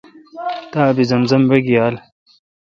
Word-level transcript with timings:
تا 0.71 0.81
آب 0.91 0.97
زمزم 1.09 1.43
وئ 1.49 1.61
گیال۔ 1.67 1.95